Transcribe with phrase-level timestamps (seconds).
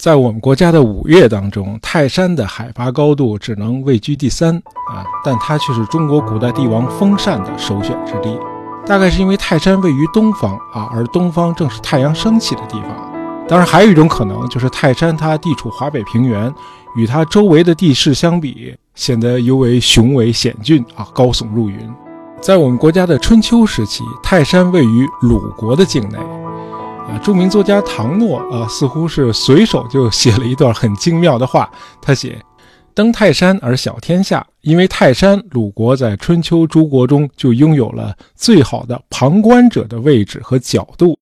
[0.00, 4.56] 在我们国家的五岳当中，泰山的海拔高度只能位居第三
[4.88, 8.34] 啊，但它却是中国古代帝王封禅的首选之地。
[8.86, 13.12] 大概是因为泰山位于东方啊，而东方正是太阳升起的地方。
[13.46, 16.50] 当然，还有一种可能就是泰山它地处华北平原，
[16.96, 21.78] 与它周围的地势相比，显得尤为雄伟险峻啊，高耸入云。
[22.40, 26.16] 在我们国家的春秋时期，泰山位于鲁国的境内。
[27.08, 31.70] 啊，著名作家唐诺啊，似乎是随手就写了一段很精妙的话。
[32.00, 32.40] 他写
[32.94, 41.18] ：“登泰山而小天下，因为泰山，鲁国在春秋诸国中就拥有了最好的旁观者的位置和角度。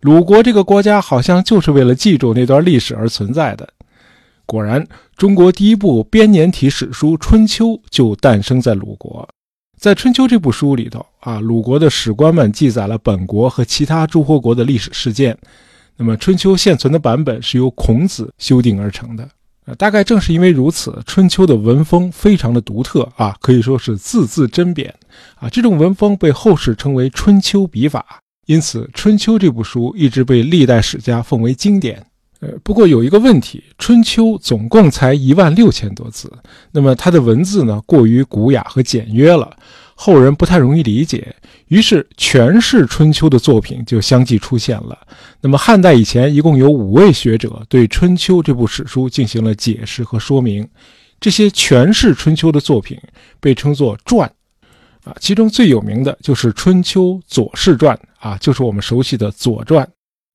[0.00, 3.68] 鲁国这个国家好像就是为了记住那段历史而存在的。
[4.46, 4.86] 果然，
[5.16, 9.28] 中国第一部编年体史书《春秋》就诞生在鲁国。”
[9.82, 15.36] 在《春秋》这部书里头啊，鲁国的史官们记载了本国和其他诸侯国的历史事件。
[15.96, 19.28] 那么，《春秋》现存的版本是由孔子修订而成的。
[19.64, 24.88] 呃，大概正是因为如此，《春秋》的文风非常的独特啊，可以说是字字针砭
[25.34, 25.48] 啊。
[25.48, 32.06] 这种文风被后世称为“春秋笔法”，因此，《春秋》这部书一直被历代史家奉为经典。
[32.42, 36.28] 呃，不过有一个问题，《春秋》总共才一万六千多字，
[36.72, 39.56] 那么它的文字呢过于古雅和简约了，
[39.94, 41.32] 后人不太容易理解。
[41.68, 44.98] 于是，全是《春秋》的作品就相继出现了。
[45.40, 50.68] 那么，汉代以前一共有五位学者对《春秋》这部史书进行了解释和说明，
[51.20, 52.98] 这些全是《春秋》的作品
[53.38, 54.28] 被称作传，
[55.04, 59.86] 啊，其中最有名的就是《春秋左氏传》，啊，就是我们熟悉的《左传》。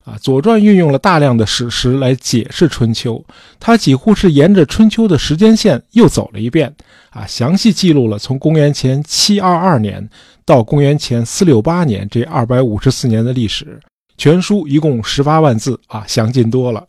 [0.07, 3.15] 啊，《左传》运用了大量的史实来解释《春秋》，
[3.59, 6.73] 它几乎是沿着《春秋》的时间线又走了一遍，
[7.09, 10.09] 啊，详细记录了从公元前七二二年
[10.45, 13.77] 到公元前四六八年这二百五十四年的历史。
[14.17, 16.87] 全书一共十八万字，啊，详尽多了。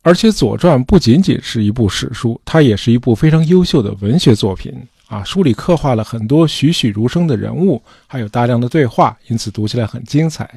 [0.00, 4.74] 而且，《左传》不仅仅是一部史书，它也是一部非常优秀的文学作品。
[5.08, 10.48] 啊，书里刻画了很多栩栩如生的人物，还有大量的对话，因此读起来很精彩。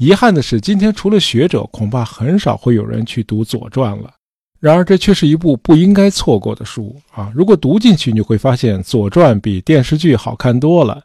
[0.00, 4.10] 遗憾的是，今天除了学者，恐怕很少会有人去读《左传》了。
[4.58, 7.30] 然而，这却是一部不应该错过的书啊！
[7.34, 11.02] 如果读进去，你会发现《左传》比电视剧好看多了。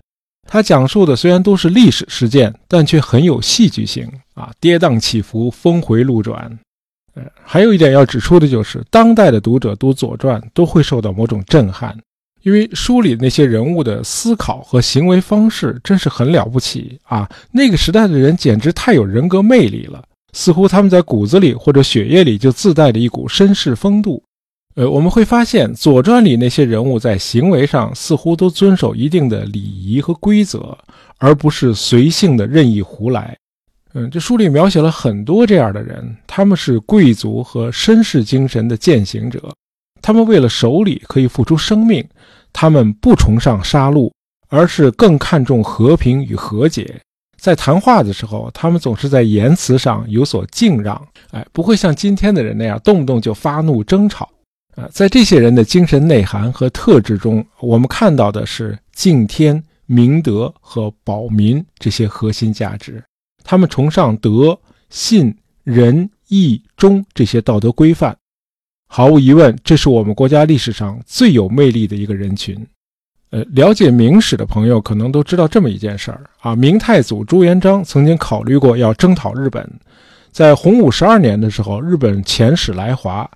[0.48, 6.58] 它讲述的虽然都是历史事件，但却很有戏剧性啊，跌宕起伏，峰回路转。
[7.16, 11.94] 呃，还有一点要指出的就是，当代的读者读《左传》都会受到某种震撼。
[12.46, 17.28] 因为书里那些人物的思考和行为方式真是很了不起啊！
[17.52, 24.22] 那个时代的人简直太有人格魅力了，似乎他们在骨子里或者血液里就自带着一股绅士风度。
[24.76, 30.78] 呃，我们会发现《左传》里那些人物在行为上似乎都遵守一定的礼仪和规则，
[31.18, 33.36] 而不是随性的任意胡来。
[33.96, 39.52] 嗯，这书里描写了很多这样的人，他们是贵族和绅士精神的践行者。
[40.02, 42.06] 他们为了守礼可以付出生命，
[42.58, 44.10] 他们不崇尚杀戮，
[44.48, 47.02] 而是更看重和平与和解。
[47.38, 54.30] 在谈话的时候，他们总是在言辞上有所敬让，哎，不会像今天的人那样动不动就发怒争吵。
[54.78, 63.04] 啊，在这些人的精神内涵和特质中，我们看到的是敬天、明德和保民这些核心价值。
[63.44, 64.58] 他们崇尚德、
[64.90, 65.36] 信、
[65.66, 68.16] 仁、义、忠这些道德规范。
[68.96, 72.66] 毫无疑问，这是我们国家历史上最有魅力的一个人群。
[73.32, 79.70] 呃，了解明史的朋友可能都知道这么一件事儿啊：明太祖朱元璋曾经考虑过要征讨日本。
[80.32, 83.30] 在洪武十二年的时候，日本遣使来华，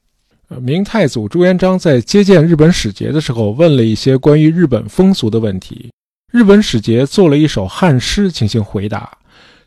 [0.47, 5.91] 呃，明太祖朱元璋在接见日本使节的时候，问了一些关于日本风俗的问题。
[6.31, 9.11] 日本使节做了一首汉诗进行回答，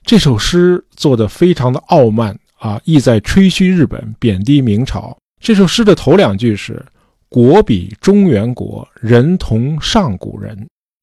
[0.07, 5.15] 这首诗做得非常的傲慢啊，意在吹嘘日本，贬低明朝。
[5.43, 6.81] 这首诗的头两句是
[7.29, 10.57] “国比中原国，人同上古人”，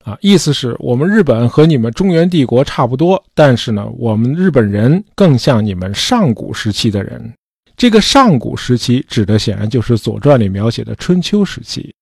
[0.05, 7.33] 啊，意思是我们日本和你们中原帝国差不多，但是呢，我们日本人更像你们上古时期的人。
[7.75, 11.93] 这个上古时期指的显然就是《左传》里描写的春秋时期。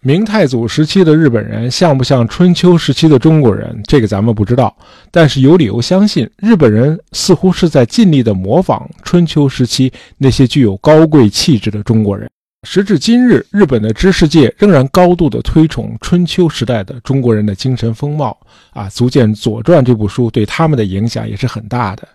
[0.00, 3.80] 明太祖时期的日本人像不像春秋时期的中国人？
[3.86, 4.76] 这个咱们不知道，
[5.10, 12.28] 但是有理由相信，日本人似乎是在尽力的模仿春秋时期那些具有高贵气质的中国人。
[12.64, 18.36] 时至今日，日本的知识界仍然高度的推崇春秋时代的中国人的精神风貌，
[18.70, 22.06] 啊，足见《左传》这部书对他们的影响也是很大的。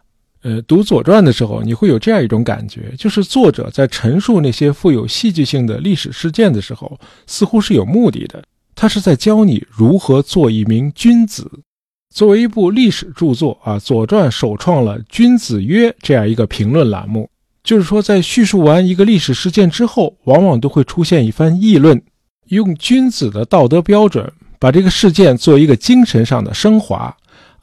[0.48, 8.42] 呃，读《左传》的时候，你会有这样一种感觉，就是作者在陈述那些富有戏剧性的历史事件的时候，似乎是有目的的。
[8.74, 11.52] 他是在教你如何做一名君子。
[12.16, 17.30] 作为一部历史著作啊，《左传》首创了“君子曰”这样一个评论栏目。
[17.62, 22.02] 就是说，在叙述完一个历史事件之后，往往都会出现一番议论，
[22.48, 27.14] 用君子的道德标准把这个事件做一个精神上的升华。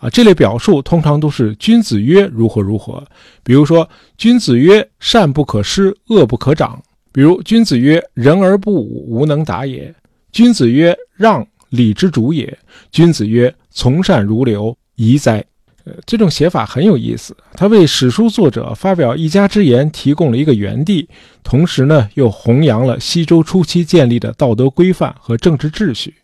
[0.04, 3.02] 啊，这类表述通常都是君子曰如何如何。
[3.42, 6.78] 比如说，君子曰善不可施，恶不可长。
[7.10, 9.94] 比如，君子曰人而不武，无能达也。
[10.30, 12.58] 君子曰让，礼之主也。
[12.92, 15.42] 君子曰从善如流，宜哉。
[15.84, 21.08] 呃，这种写法很有意思，他为史书作者发表一家之言提供了一个原地，
[21.42, 26.14] 同时呢，又弘扬了西周初期建立的道德规范和政治秩序。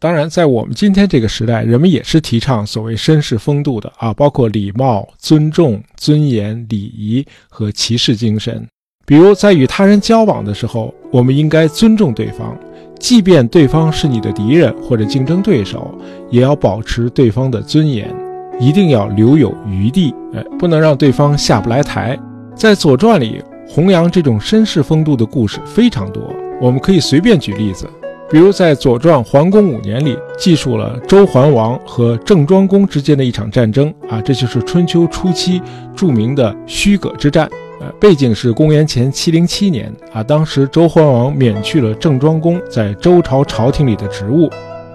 [0.00, 8.64] 当然，在我们今天这个时代，人们也是提倡所谓绅士风度的啊，包括礼貌、尊重、尊严、礼仪和骑士精神。
[9.04, 12.56] 比如，在与他人交往的时候，我们应该尊重对方，
[13.00, 15.92] 即便对方是你的敌人或者竞争对手，
[16.30, 18.14] 也要保持对方的尊严。
[18.60, 22.18] 一定要留有余地，哎，不能让对方下不来台。
[22.54, 26.32] 在《左传》里，弘扬这种绅士风度的故事非常多。
[26.60, 27.88] 我们可以随便举例子，
[28.30, 35.62] 比如在《左传·桓公五年》里，记述了周桓王和郑庄公之间的一场战争啊，这就是春秋初期
[35.96, 37.48] 著名的虚葛之战。
[37.80, 44.50] 呃，背景是公元前七零七年啊，当时周桓王免去了郑庄公在周朝朝廷里的职务，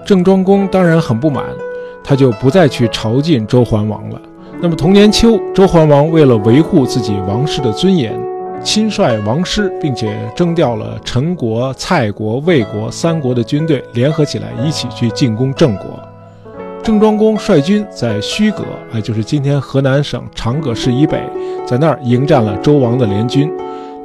[0.05, 1.43] 郑庄公当然很不满。
[2.03, 4.21] 他就不再去朝觐周桓王了。
[4.61, 8.13] 那么同年秋，周桓王为了维护自己王室的尊严，
[8.63, 15.99] 亲率王师，并且征调了陈国、蔡国、魏国三国的军队，联合起来一起去进攻郑国。
[16.81, 21.21] 郑庄公率军在虚葛，哎，就是今天河南省长葛市以北，
[21.65, 23.51] 在那儿迎战了周王的联军，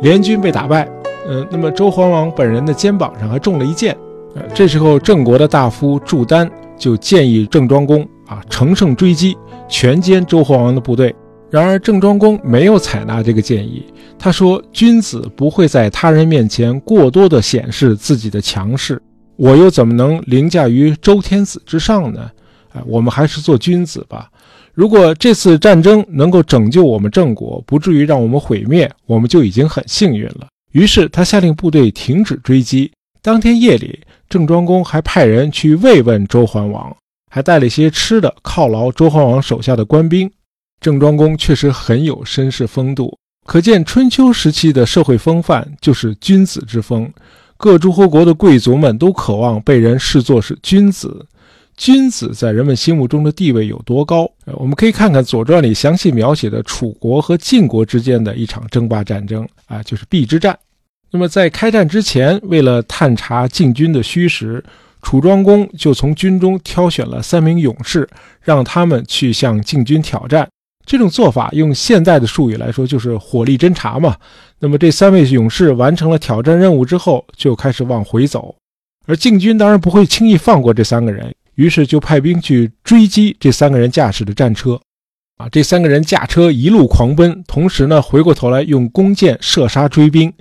[0.01, 0.89] 联军被打败。
[1.29, 3.97] 嗯，那么周桓王本人的肩膀上还中了一箭。
[4.35, 6.51] 呃，这时候郑国的大夫祝丹。
[6.79, 11.13] 就建议郑庄公啊乘胜追击，全歼周桓王的部队。
[11.51, 13.85] 然而郑庄公没有采纳这个建议。
[14.19, 19.01] 他说：“君子不会在他人面前过多的显示自己的强势，
[19.37, 22.31] 我又怎么能凌驾于周天子之上呢？
[22.73, 24.31] 哎，我们还是做君子吧。
[24.75, 32.91] 如果这次战争能够拯救我们郑国，不至于让我们毁灭，我们就已经很幸运了。”于是他下令部队停止追击。
[33.23, 34.01] 当天夜里。
[34.31, 36.95] 郑庄公还派人去慰问周桓王，
[37.31, 40.31] 还带了一些吃的犒劳周桓王手下的官兵。
[40.83, 43.17] 郑庄公确实很有绅士风度，
[43.49, 47.11] 可见春秋时期的社会风范就是君子之风。
[47.57, 51.25] 各诸侯国的贵族们都渴望被人视作是君子，
[51.75, 54.31] 君子在人们心目中的地位有多高？
[54.45, 60.57] 我们可以看看《左传》里详细描写的楚国和晋国之间的一场争霸战争啊，就是邲之战。
[61.11, 64.63] 那么在开战之前，为了探查晋军的虚实，
[65.01, 68.07] 楚庄公就从军中挑选了三名勇士，
[68.43, 70.47] 让他们去向晋军挑战。
[70.89, 74.17] 这种做法用现代的术语来说，就是火力侦察嘛。
[74.59, 78.57] 那么这三位勇士完成了挑战任务之后，就开始往回走。
[79.07, 84.81] 而晋军当然不会轻易放过这三个人，于是就派兵去追击这三个人驾驶的战车。
[85.37, 90.33] 啊，这三个人驾车一路狂奔，同时呢，回过头来用弓箭射杀追兵。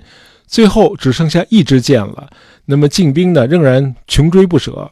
[0.46, 2.26] 最后只剩下一支箭了，
[2.64, 4.90] 那么晋兵呢仍然穷追不舍。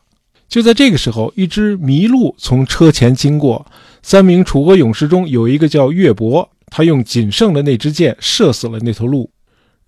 [0.49, 3.67] 就在这个时候，一只麋鹿从车前经过，
[4.07, 9.29] 三名楚国勇士中有一个叫岳伯，他用仅剩的那支箭射死了那头鹿。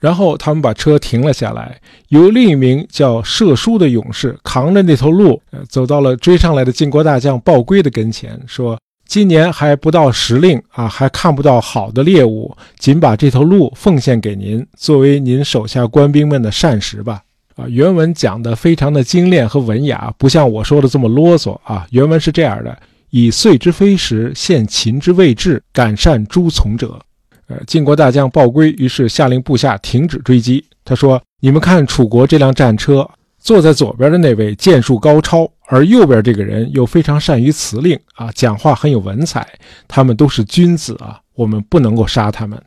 [0.00, 8.76] 然后他们把车停了下来，由另一名叫射书的勇士扛着那头鹿，呃，走到了追上来的晋国大将鲍归的跟前，说。
[9.06, 17.22] 今年还不到时令啊，还看不到好的猎物，仅把这头鹿奉献给您，作为您手下官兵们的膳食吧。
[17.54, 21.86] 啊，原文讲的非常的精炼和文雅，不像我说的这么啰嗦啊。
[21.90, 22.76] 原文是这样的：
[23.10, 27.00] 以岁之非时，献秦之未至，感善诸从者。
[27.46, 30.64] 呃，晋国大将鲍归于是下令部下停止追击。
[30.84, 33.08] 他说：“你们看楚国这辆战车。”
[33.40, 39.46] 坐在左边的那位剑术高超，而右边这个人又非常善于辞令啊，讲话很有文采。
[39.86, 42.60] 他们都是君子啊，我们不能够杀他们。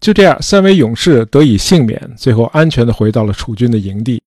[0.00, 4.21] 就这样，三位勇士得以幸免，最后安全地回到了楚军的营地。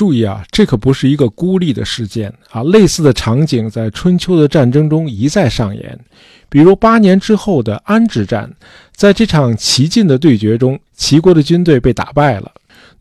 [0.00, 6.00] 注意啊，这可不是一个孤立的事件啊，类似的场景在春秋的战争中一再上演。
[6.48, 8.50] 比如八年之后的安之战，
[8.96, 12.50] 在这场齐晋的对决中，齐国的军队被打败了。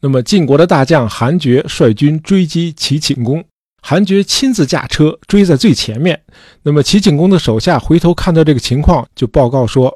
[0.02, 3.42] 那么晋国的大将韩厥率军追击齐顷公，
[3.82, 6.20] 韩厥亲自驾车追在最前面。
[6.64, 9.88] 那么齐顷公的手下回头看到这个情况，就报告说：“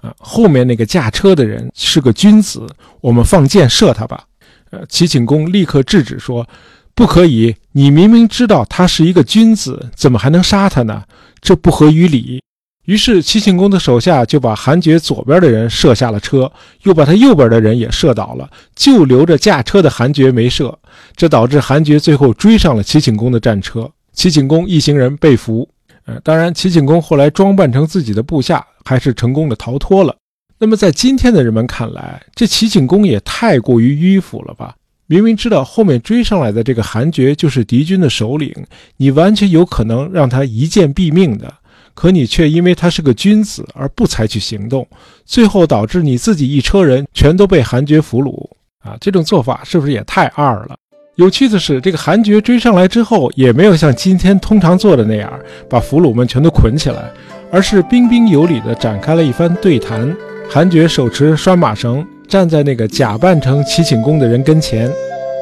[0.00, 2.64] 啊，后面那个驾车的人是个君子，
[3.00, 4.22] 我们放箭射他吧。”
[4.72, 6.48] 呃，齐顷公立刻制止说
[6.96, 7.54] ：“不可以！
[7.72, 11.04] 你明明知道他是一个君子，怎么还能杀他呢？
[11.40, 12.42] 这不合于理。”
[12.86, 16.50] 于是齐景公的手下就把韩厥左边的人射下了车，
[16.82, 20.76] 又把他右边的人也射倒了，就留着驾车的韩厥没射。
[21.14, 25.68] 这导致韩厥最后追上了齐景公的战车，齐景公一行人被俘。
[26.06, 30.16] 呃，当然，齐景公后来装扮成自己的部下，还是成功的逃脱了。
[30.62, 34.76] 那么，在今天的人们看来，这齐景公也太过于迂腐了吧？
[35.08, 38.54] 明明知道后面追上来的这个韩厥就是敌军的首领，
[38.96, 41.52] 你完全有可能让他一剑毙命的，
[41.94, 44.86] 可你却因为他是个君子而不采取行动，
[45.24, 48.48] 最后导致你自己一车人全都被韩厥俘虏
[48.88, 48.96] 啊！
[49.00, 50.76] 这种做法是不是也太二了？
[51.16, 55.28] 有趣的是，这个韩厥追上来之后，也没有像今天通常做的那样
[55.68, 57.10] 把俘虏们全都捆起来，
[57.50, 60.16] 而是彬彬有礼地展开了一番对谈。
[60.54, 64.86] 韩厥手持拴马绳，站在那个假扮成齐景公的人跟前，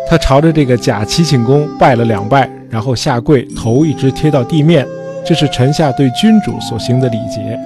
[0.09, 4.87] 他朝着这个假齐景公拜了两拜，然后下跪，头一直贴到地面，
[5.27, 7.59] 这是臣下对君主所行的礼节。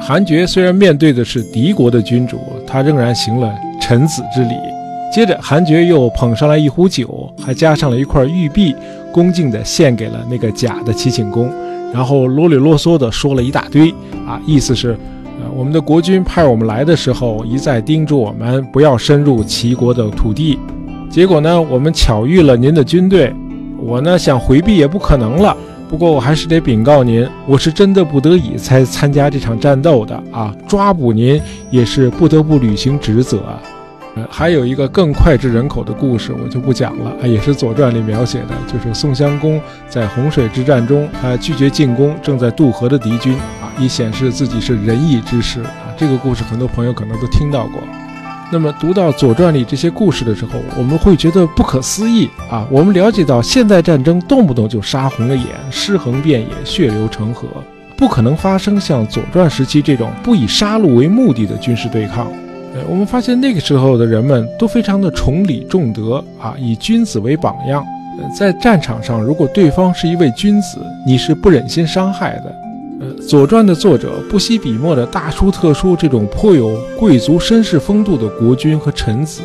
[0.00, 4.56] 韩厥虽然面对的是敌国的君主，他仍然行了臣子之礼。
[5.14, 8.74] 接着，韩厥又捧上来一壶酒，还加上了一块玉璧，
[9.12, 11.48] 恭敬地献给了那个假的齐景公，
[11.94, 13.88] 然后啰里啰嗦地说了一大堆，
[14.26, 14.98] 啊，意思是，
[15.40, 20.58] 呃，我们的国君派我们来的时候，一再叮嘱我们不要深入齐国的土地，
[21.08, 23.32] 结果呢，我们巧遇了您的军队，
[23.80, 25.56] 我呢想回避也不可能了，
[25.88, 31.40] 不过我还是得禀告您，我是真的不得已才参加这场战斗的啊，抓捕您
[31.70, 33.62] 也是不得不履行职责啊。
[34.16, 34.26] 呃。
[34.28, 43.34] 还有一个更脍炙人口的故事，我就不讲了啊，也是《左传》里描写的，就是宋襄公在洪水之战中，他拒绝进攻正在渡河的敌军，
[43.78, 45.94] 以显示自己是仁义之师啊。
[45.96, 47.80] 这个故事很多朋友可能都听到过。
[48.50, 52.66] 那么读到《左传》里这些故事的时候，我们会觉得不可思议啊。
[52.70, 57.46] 我们了解到现代战争动不动就杀红了眼，尸横遍野，血流成河，
[57.94, 62.26] 不可能发生像《左传》时期这种不以杀戮为目的的军事对抗。
[62.74, 67.84] 呃我们发现那个时候的人们都非常的崇礼重德啊，以君子为榜样。
[68.18, 72.67] 呃在战场上，如果对方是一位君子，你是不忍心伤害的。
[73.00, 79.42] 呃，《左传》的作者不惜笔墨的大书特书这种颇有贵族绅士风度的国君和臣子，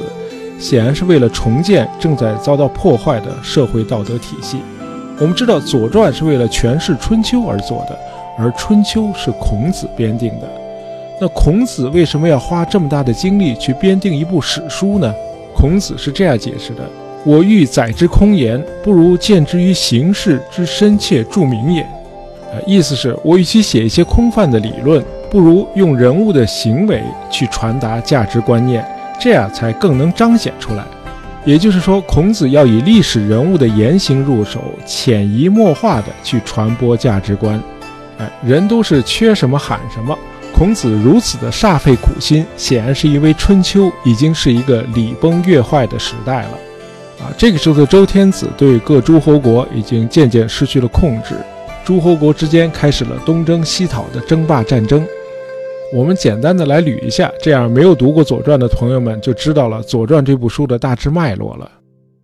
[0.57, 4.57] 显然是为了重建正在遭到破坏的社会道德体系。
[5.19, 7.98] 我们知道，《左传》是为了诠释《春秋》而做的，
[8.39, 10.50] 而《春秋》是孔子编定的。
[11.22, 15.13] 那孔子为什么要花这么大的精力去编定一部史书呢？
[15.55, 16.81] 孔子是这样解释的
[17.24, 21.88] ：“我欲载之空言，不如见之于形式之深切著名也。”
[22.65, 28.86] 意思是我与其写一些空泛的理论，不如用人物的行为去传达价值观念，
[29.19, 30.83] 这样才更能彰显出来。
[31.45, 37.62] 也就是说，孔子要以历史人物的言行入手，潜移默化地去传播价值观。
[38.17, 40.17] 哎，人都是缺什么喊什么。
[40.53, 46.51] 孔子如此的煞费苦心，显然是因为春秋已经是一个礼崩乐坏的时代了。
[47.19, 51.36] 啊，这个时候的周天子对各诸侯国已经渐渐失去了控制，
[51.85, 55.05] 诸侯国之间开始了东征西讨的争霸战争。
[55.93, 61.69] 我们简单的来捋一下，这样没有读过《左传》的朋友们就知道了《左传》这部书的大致脉络了。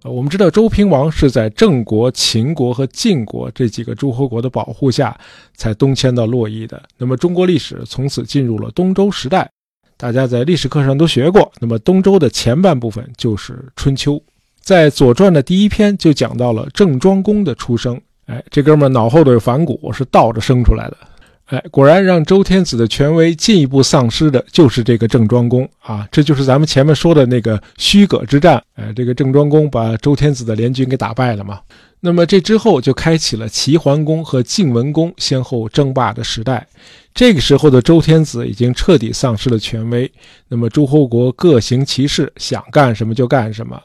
[0.03, 5.15] 呃，我们知道周平王是在郑国、秦国和晋国这几个诸侯国的保护下，
[5.57, 6.81] 才东迁到洛邑的。
[6.97, 9.49] 那么中国历史从此进入了东周时代，
[9.97, 11.51] 大家在历史课上都学过。
[11.59, 14.23] 那么东周的前半部分就是春秋，
[14.61, 17.99] 在《左传》的第一篇就讲到了郑庄公的出生。
[18.29, 20.98] 哎，这哥们脑后头有反骨，是倒着生出来的。
[21.45, 26.07] 哎，果然让周天子的权威进一步丧失的就是这个郑庄公啊！
[26.12, 28.62] 这就是咱们前面说的那个虚葛之战。
[28.75, 31.59] 哎，这个郑庄公把周天子的联军给打败了嘛？
[32.00, 36.67] 那么这之后就开启了齐桓公和晋文公先后争霸的时代。
[37.15, 40.09] 这个时候的周天子已经彻底丧失了权威，
[40.48, 43.81] 那么诸侯国各行其事，想干什么就干什么。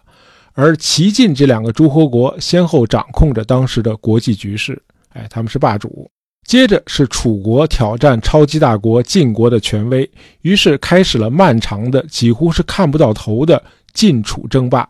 [0.54, 4.80] 而齐晋这两个诸侯国先后掌控着当时的国际局势，
[5.12, 6.08] 哎，他们是霸主。
[6.46, 10.08] 接着是楚国挑战超级大国晋国的权威，
[10.42, 13.62] 于是开始了漫长的、几乎是看不到头的
[13.94, 14.88] 晋楚争霸。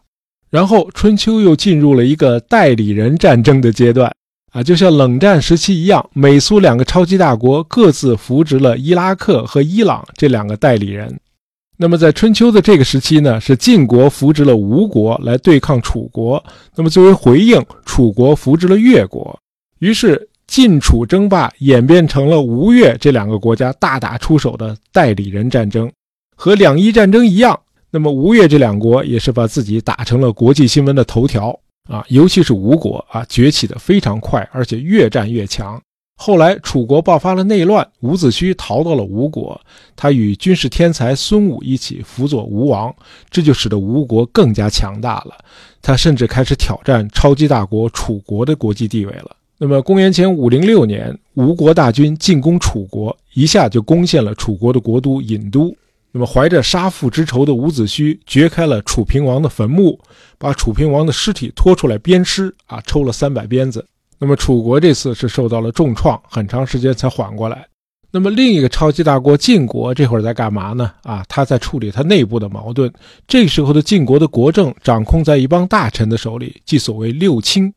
[0.51, 4.13] 然后春秋又进入了一个代理人战争的阶段，
[4.53, 11.19] 啊，就像冷战时期一样，美苏两个超级大国各自扶植了伊拉克和伊朗这两个代理人。
[11.77, 16.43] 那么在春秋的这个时期呢，是晋国扶植了吴国来对抗楚国，
[16.77, 19.39] 那么作为回应，楚国扶植了越国，
[19.79, 20.29] 于是。
[20.47, 25.91] 晋楚争霸演变成了吴越这两个国家大打出手的代理人战争，
[26.37, 27.59] 和两伊战争一样。
[27.91, 35.81] 那么吴越这两国也是把自己打成了国际新闻的头条啊，尤其是吴国啊，崛起的非常快，而且越战越强。
[36.17, 39.61] 后来楚国爆发了内乱，伍子胥逃到了吴国，
[39.97, 42.95] 他与军事天才孙武一起辅佐吴王，
[43.31, 45.37] 这就使得吴国更加强大了。
[45.83, 49.37] 他甚至开始挑战超级大国楚国的国际地位了。
[49.59, 55.75] 那么，公元前五零六年，吴国大军进攻楚国，一下就攻陷了楚国的国都郢都。
[56.11, 59.99] 那么，怀着杀父之仇的伍子胥掘开了楚平王的坟墓，
[60.39, 63.85] 把楚平王的尸体拖出来鞭尸，啊，抽了三百鞭子。
[64.25, 67.67] 那么楚国这次是受到了重创，很长时间才缓过来。
[68.11, 70.91] 那么另一个超级大国晋国这会儿在干嘛呢？
[71.03, 72.91] 啊，他在处理他内部的矛盾。
[73.29, 77.71] 这时候的晋国的国政掌控在一帮大臣的手里，即所谓六卿。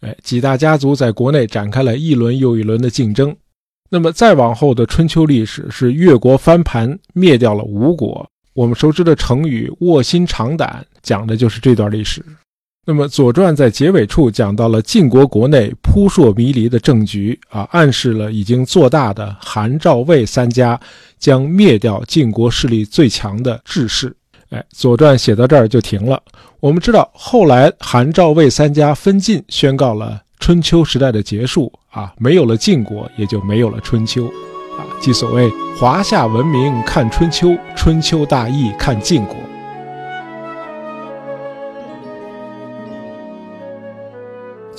[0.00, 3.36] 哎，几大家族在国内展开了一轮又一轮的竞争。
[3.90, 8.26] 那么再往后的春秋历史是越国翻盘，灭掉了吴国。
[8.54, 12.24] 我们熟知的成语“卧薪尝胆”讲的就是这段历史。
[12.86, 20.80] 那么，《左传》在结尾处讲到了晋国国内扑朔迷离的政局啊，暗示了已经做大的韩、赵、魏三家
[21.18, 24.16] 将灭掉晋国势力最强的志士。
[24.48, 26.20] 哎，《左传》写到这儿就停了。
[26.58, 34.24] 我们知道，后来韩、赵、魏三家分晋，宣告了春秋时代的结束啊，没有了晋国，也就没有了春秋
[34.78, 39.36] 啊，即所谓“华夏文明看春秋，春秋大义看晋国”。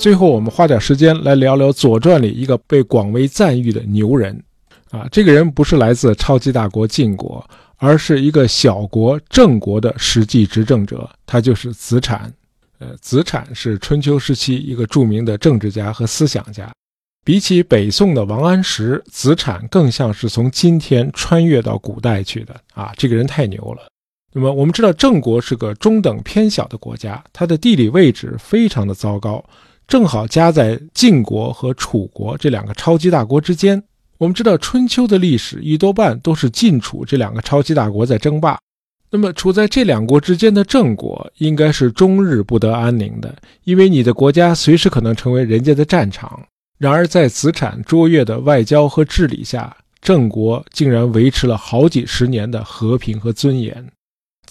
[0.02, 4.36] 最后，我们花点时间来聊聊《左传》里一个被广为赞誉的牛人，
[4.90, 12.28] 啊，这个人不是来自超级大国晋国，而是一个小国郑国的实际执政者，他就是子产。
[12.80, 16.68] 呃，子产是春秋时期一个著名的政治家和思想家。
[17.24, 22.60] 比起北宋的王安石，子产更像是从今天穿越到古代去的。
[22.74, 23.86] 啊，这个人太牛了。
[24.32, 29.44] 那么，我们知道郑国是个中等偏小的国家，它的地理位置非常的糟糕。
[29.92, 33.82] 正好夹在晋国和楚国这两个超级大国之间。
[34.16, 38.58] 我们知道，春秋的历史一多半都是晋楚这两个超级大国在争霸。
[39.10, 46.42] 那么，处在这两国之间的郑国，应该是终日不得安宁的，因为你的国家随时可能成为人家的战场。
[46.78, 53.86] 然而，在子产卓越的外交和治理下，郑国竟然维持了好几十年的和平和尊严。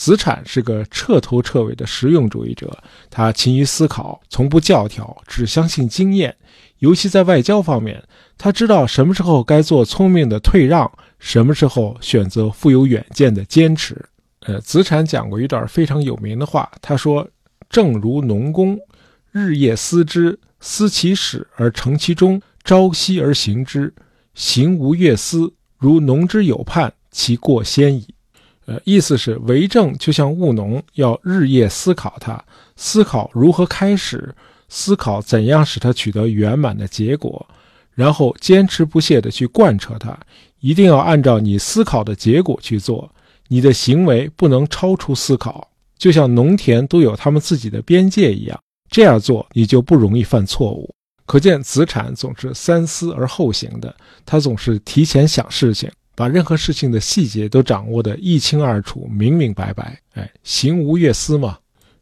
[0.01, 2.75] 子产是个彻头彻尾的实用主义者，
[3.11, 6.35] 他勤于思考，从不教条，只相信经验。
[6.79, 8.03] 尤其在外交方面，
[8.35, 14.03] 他知道什么时候该做聪明的退让，什么时候选择富有远见的坚持。
[14.39, 17.29] 呃，子产讲过一段非常有名的话，他说
[17.69, 18.79] ：“正如农工，
[19.31, 23.93] 日夜思之，思其始而成其终，朝夕而行之，
[24.33, 28.07] 行无越思，如农之有盼，其过先矣。”
[28.65, 32.43] 呃，意思是为政就像务农，要日夜思考它，
[32.75, 34.33] 思考如何开始，
[34.69, 37.45] 思考怎样使它取得圆满的结果，
[37.93, 40.17] 然后坚持不懈地去贯彻它，
[40.59, 43.11] 一定要按照你思考的结果去做，
[43.47, 48.57] 你的行为不能超出思考，就像农田都有他们自己的边界一样，
[48.89, 50.93] 这样做你就不容易犯错误。
[51.25, 53.95] 可见子产总是三思而后行的，
[54.25, 55.89] 他总是提前想事情。
[56.21, 59.99] 把任何事情的细节都掌握得一清二楚、明明白白。
[60.13, 61.57] 哎，行无越思嘛。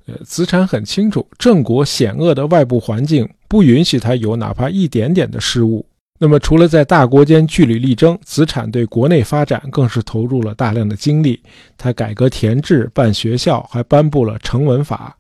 [0.08, 5.86] 呃，子产很清楚，郑国险恶的外部环境不允许他有哪怕一点点的失误。
[6.19, 11.41] 那么，除了在大国间据理力争，子产对国内发展更是投入了大量的精力。
[11.77, 15.17] 他改革田制、办学校，还颁布了成文法。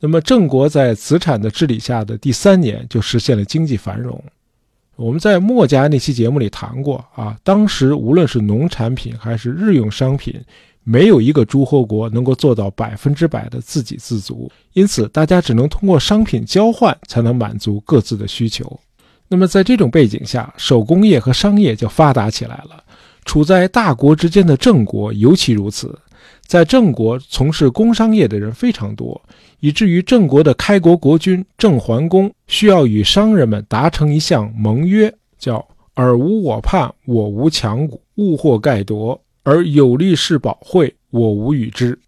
[0.00, 4.24] 那么，郑国在子产的治理下的第三年就实现了经济繁荣。
[4.98, 10.34] 我们在墨家那期节目里谈过啊，当时无论是农产品还是日用商品，
[10.82, 18.78] 没有一个诸侯国能够做到百分之百的自给自足，因此大家只能通过商品交换才能满足各自的需求。
[19.28, 22.82] 那么在这种背景下，手工业和商业就发达起来了。
[23.24, 25.96] 处在大国之间的郑国尤其如此，
[26.48, 29.20] 在郑国从事工商业的人非常多。
[29.60, 41.98] 以至于郑国的开国国君郑桓公需要与商人们达成一项盟约，叫“尔无我叛，我无强侮，物或盖夺，而有力是保惠，我无与之。”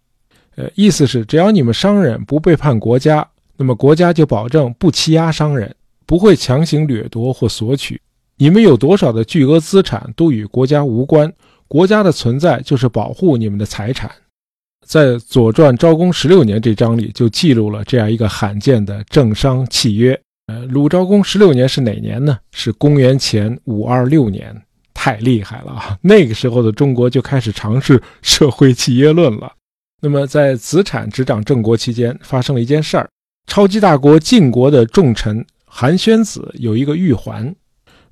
[0.57, 5.75] 呃，意思是只要你们商人不背叛国家，那么国家就保证不欺压商人，
[6.07, 8.01] 不会强行掠夺或索取。
[8.37, 11.31] 你们有多少的巨额资产都与国家无关，
[11.67, 14.11] 国家的存在就是保护你们的财产。
[14.91, 20.21] 在《左传·昭公十六年》这章里，就记录了这样一个罕见的政商契约。
[20.49, 22.37] 呃，鲁昭公十六年是哪年呢？
[22.51, 24.53] 是公元前五二六年，
[24.93, 25.97] 太厉害了啊！
[26.03, 29.53] 那个时候的中国就开始尝试社会契约论了。
[30.03, 33.09] 那么，在子产执掌郑国期间，发生了一件事儿：
[33.47, 37.55] 超级大国晋国的重臣韩宣子有一个玉环。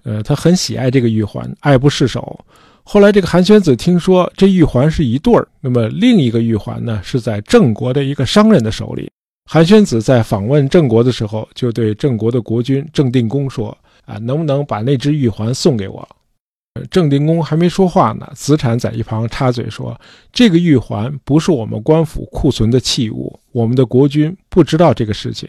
[0.04, 2.44] 呃，他很喜爱这个玉环，爱不释手。
[2.90, 9.10] 后来这个韩宣子听说这玉环是一对儿，那么另一个玉环呢是在郑国的一个商人的手里。
[9.44, 16.08] 韩宣子在访问郑国的时候，就对郑国的国君郑定公说：“啊，能不能把那只玉环送给我？”
[16.90, 19.94] 郑定公还没说话呢，子产在一旁插嘴说
[20.32, 25.46] ：“这个玉环不是我们官府库存的器物，我们的国君不知道这个事情。”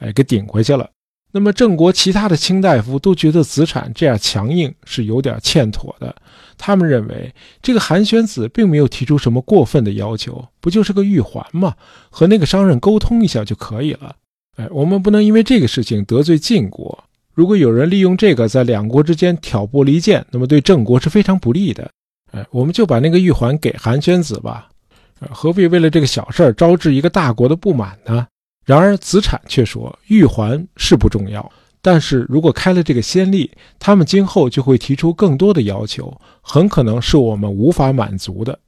[0.00, 0.88] 哎，给顶回去了。
[1.32, 6.14] 那么郑国其他的卿大夫都觉得子产这样强硬是有点欠妥的。
[6.58, 11.74] 他们认为这个韩宣子并没有提出什么过分的要求，不就是个玉环吗？
[12.10, 14.14] 和那个商人沟通一下就可以了。
[14.56, 17.04] 哎，我们不能因为这个事情得罪晋国。
[17.32, 21.88] 如果有人利用这个在两国之间挑拨离间，那么对郑国是非常不利的。
[22.32, 24.68] 哎，我们就把那个玉环给韩宣子吧。
[25.30, 28.26] 何必为了这个小事儿招致一个大国的不满呢？
[28.64, 31.50] 然而子产却说：“玉环是不重要，
[31.82, 38.58] 但是如果开了这个先例，他们今后就会提出更多的要求，很可能是我们无法满足的。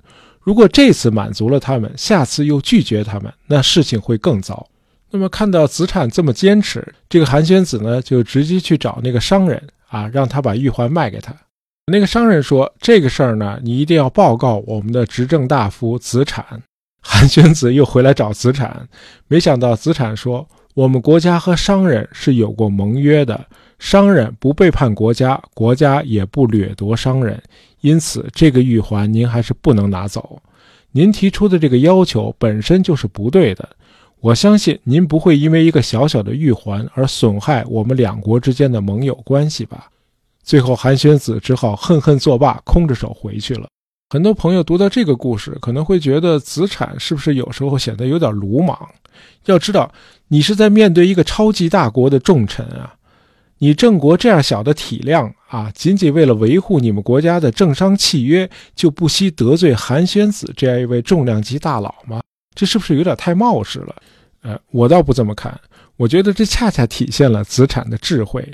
[0.40, 4.66] 如果这次满足了他们，下次又拒绝他们，那事情会更糟。”
[5.14, 11.36] 那么看到子产这么坚持，这个韩宣子呢，就直接去找那个商人啊，让他把玉环卖给他。
[11.84, 16.62] 那个商人说：“这个事儿呢，你一定要报告我们的执政大夫子产。”
[17.02, 18.88] 韩宣子又回来找子产，
[19.26, 23.44] 没想到子产说：“我们国家和商人是有过盟约的，
[23.78, 27.42] 商人不背叛国家，国家也不掠夺商人，
[27.80, 30.40] 因此这个玉环您还是不能拿走。
[30.92, 33.68] 您提出的这个要求本身就是不对的。
[34.20, 39.88] 我相信您不会因为一个小小的玉环而损害我们两国之间的盟友关系吧？”
[40.44, 43.68] 最后，韩宣子只好恨恨作罢，空着手回去了。
[44.12, 48.78] 很多朋友读到这个故事，可能会觉得子产是不是有时候显得有点鲁莽？
[49.46, 49.90] 要知道，
[50.28, 52.94] 你是在面对一个超级大国的重臣啊！
[53.56, 62.20] 你郑国这样小的体量啊，仅仅为了维护你们国家的政商契约，就不惜得罪韩宣子这样一位重量级大佬吗？
[62.54, 63.96] 这是不是有点太冒失了？
[64.42, 65.58] 呃，我倒不这么看，
[65.96, 68.46] 我觉得这恰恰体现了子产的智慧。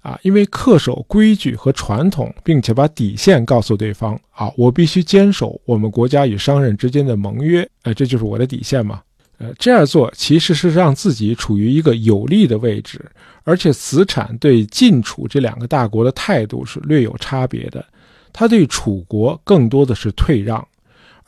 [0.00, 9.02] 啊，因为恪守规矩和传统，并且把底线告诉对方啊，我必须坚守我们国家与商人之间的盟约，呃，这就是我的底线嘛。
[9.38, 13.04] 呃，这样做其实是让自己处于一个有利的位置，
[13.44, 17.84] 而且子产对晋楚这两个大国的态度是略有差别的，
[18.32, 20.66] 他对楚国更多的是退让。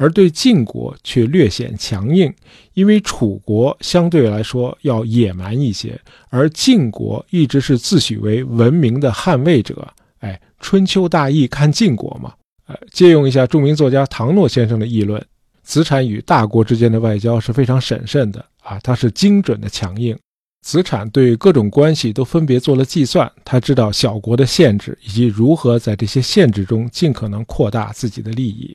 [0.03, 2.35] 而对晋国却略显强硬，
[2.75, 5.97] 因为楚国相对来说要野蛮一些，
[6.29, 9.87] 而晋国一直是自诩为文明的捍卫者。
[10.19, 12.33] 哎，春秋大义看晋国嘛。
[12.67, 15.25] 呃，借用一下著名作家唐诺先生的议论：
[15.63, 20.19] 子产与大国之间的外交是非常审慎的啊，他是精准的强硬。
[20.67, 28.75] 子产对各种关系都分别做了计算，他知道小国的限制以及如何在这些限制中尽可能扩大自己的利益。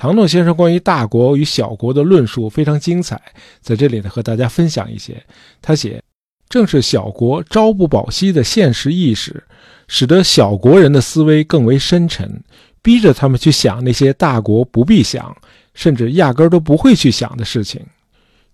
[0.00, 3.20] 唐诺先生关于大国与小国的论述非常精彩，
[3.60, 5.20] 在这里呢和大家分享一些。
[5.60, 6.00] 他写，
[6.48, 9.42] 正是小国朝不保夕的现实意识，
[9.88, 12.40] 使得小国人的思维更为深沉，
[12.80, 15.36] 逼着他们去想那些大国不必想，
[15.74, 17.84] 甚至压根儿都不会去想的事情。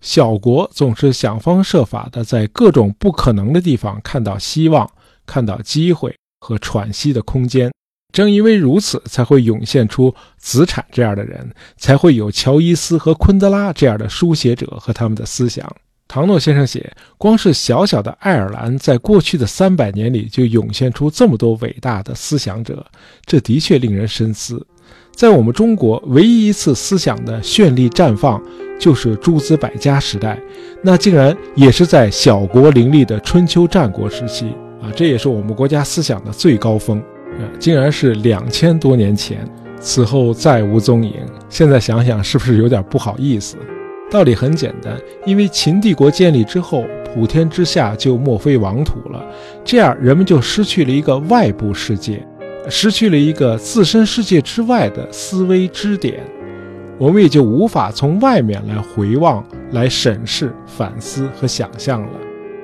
[0.01, 4.91] 小国总是想方设法的在各种不可能的地方看到希望，
[5.27, 7.71] 看到机会和喘息的空间。
[8.15, 15.69] 正因为如此，才会涌现出子产这样的人，才会有乔伊斯和昆德拉这样的书写者和他们的思想。
[16.07, 22.87] 唐诺先生写，光是小小的爱尔兰，在过去的三百年里就涌现出这么多伟大的思想者，
[23.27, 24.65] 这的确令人深思。
[25.17, 28.41] 在我们中国，唯一一次思想的绚丽绽放，
[28.79, 30.39] 就是诸子百家时代，
[30.85, 34.47] 那竟然也是在小国林立的春秋战国时期
[34.81, 34.93] 啊！
[34.95, 37.03] 这也是我们国家思想的最高峰。
[37.59, 39.39] 竟然是两千多年前，
[39.81, 41.15] 此后再无踪影。
[41.49, 43.57] 现在想想，是不是有点不好意思？
[44.11, 49.25] 道理很简单，因为秦帝国建立之后，普天之下就莫非王土了，
[49.65, 52.25] 这样人们就失去了一个外部世界，
[52.69, 56.23] 失去了一个自身世界之外的思维支点，
[56.99, 62.13] 我们也就无法从外面来回望、来审视、反思和想象了。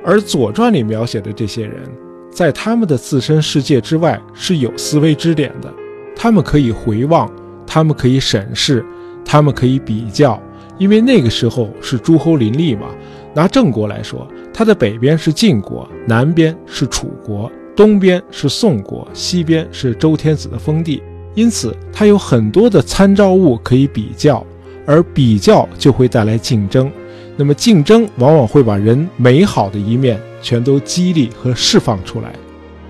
[0.04, 1.82] 而《左传》里描写的这些人。
[2.30, 5.72] 在他们的自身世界之外是有思维支点的，
[6.14, 7.30] 他们可以回望，
[7.66, 8.84] 他们可以审视，
[9.24, 10.40] 他们可以比较，
[10.78, 12.86] 因为那个时候是诸侯林立嘛。
[13.34, 21.02] 拿郑国来说，它的北边是晋国，南边是楚国，东边是宋国，西边是周天子的封地，
[21.34, 24.44] 因此它有很多的参照物可以比较，
[24.84, 26.90] 而比较就会带来竞争。
[27.36, 32.28] 那么竞争往往会把人美好的一面全都激励和释放出来，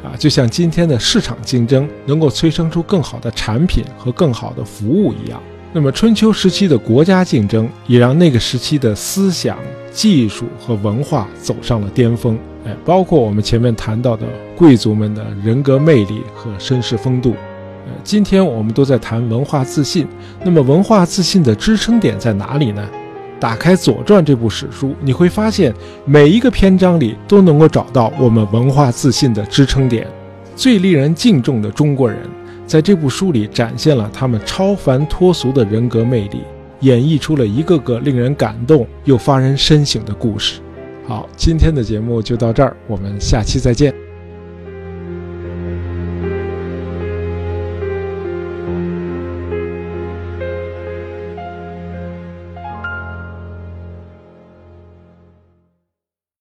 [0.02, 5.40] 啊，就像今天的市场竞争能够催生出更好的产品和更好的服务一样。
[5.72, 9.56] 那么春秋时期的国家竞争也让那个时期的思想、
[9.92, 12.36] 技术和文化走上了巅峰。
[12.66, 17.34] 哎，包括我们前面谈到的贵族们的人格魅力和绅士风度。
[18.04, 20.06] 今天我们都在谈文化自信，
[20.44, 22.88] 那么文化自信的支撑点在哪里呢？
[23.40, 25.74] 打开《左传》这部史书，你会发现
[26.05, 30.07] 每一个篇章里都能够找到我们文化自信的支撑点。
[30.55, 32.18] 最令人敬重的中国人。
[32.66, 36.42] 在这部书里，展现了他们超凡脱俗的人格魅力，
[36.81, 40.61] 演绎出了一个个令人感动又发人深省的故事。
[41.09, 43.92] 好，今天的节目就到这儿，我们下期再见。